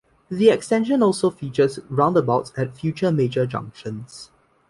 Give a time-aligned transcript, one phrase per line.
[0.31, 4.31] The extension also features roundabouts at future major junctions.